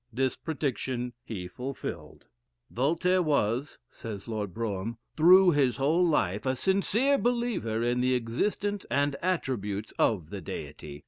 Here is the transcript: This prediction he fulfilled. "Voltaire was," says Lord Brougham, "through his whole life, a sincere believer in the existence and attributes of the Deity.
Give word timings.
This 0.11 0.35
prediction 0.35 1.13
he 1.23 1.47
fulfilled. 1.47 2.25
"Voltaire 2.71 3.21
was," 3.21 3.77
says 3.87 4.27
Lord 4.27 4.51
Brougham, 4.51 4.97
"through 5.15 5.51
his 5.51 5.77
whole 5.77 6.03
life, 6.03 6.43
a 6.47 6.55
sincere 6.55 7.19
believer 7.19 7.83
in 7.83 8.01
the 8.01 8.15
existence 8.15 8.83
and 8.89 9.15
attributes 9.21 9.93
of 9.99 10.31
the 10.31 10.41
Deity. 10.41 10.99